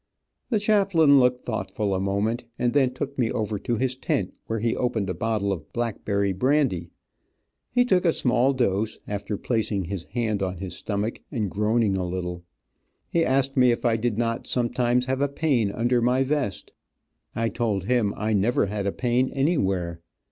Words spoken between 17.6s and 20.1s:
him I never had a pain anywhere.